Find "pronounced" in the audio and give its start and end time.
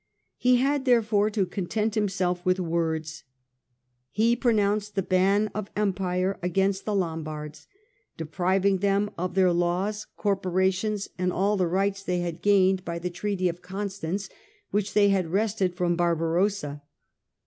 4.35-4.95